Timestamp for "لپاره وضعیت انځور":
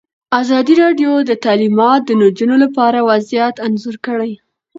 2.63-3.95